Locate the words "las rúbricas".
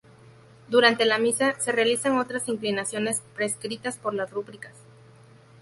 4.15-4.73